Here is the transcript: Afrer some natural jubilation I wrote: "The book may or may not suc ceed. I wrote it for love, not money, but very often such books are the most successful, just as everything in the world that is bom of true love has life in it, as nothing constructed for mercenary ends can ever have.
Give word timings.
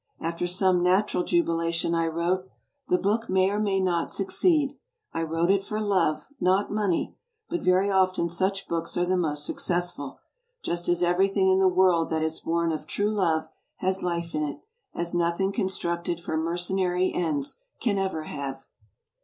Afrer 0.19 0.49
some 0.49 0.81
natural 0.81 1.23
jubilation 1.23 1.93
I 1.93 2.07
wrote: 2.07 2.47
"The 2.87 2.97
book 2.97 3.29
may 3.29 3.51
or 3.51 3.59
may 3.59 3.79
not 3.79 4.09
suc 4.09 4.29
ceed. 4.29 4.71
I 5.13 5.21
wrote 5.21 5.51
it 5.51 5.61
for 5.61 5.79
love, 5.79 6.27
not 6.39 6.71
money, 6.71 7.15
but 7.51 7.61
very 7.61 7.91
often 7.91 8.27
such 8.27 8.67
books 8.67 8.97
are 8.97 9.05
the 9.05 9.15
most 9.15 9.45
successful, 9.45 10.17
just 10.63 10.89
as 10.89 11.03
everything 11.03 11.49
in 11.49 11.59
the 11.59 11.67
world 11.67 12.09
that 12.09 12.23
is 12.23 12.39
bom 12.39 12.71
of 12.71 12.87
true 12.87 13.11
love 13.13 13.47
has 13.75 14.01
life 14.01 14.33
in 14.33 14.41
it, 14.41 14.59
as 14.95 15.13
nothing 15.13 15.51
constructed 15.51 16.19
for 16.19 16.35
mercenary 16.35 17.13
ends 17.13 17.59
can 17.79 17.99
ever 17.99 18.23
have. 18.23 18.65